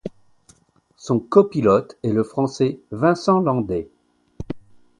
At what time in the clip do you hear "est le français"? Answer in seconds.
2.01-2.79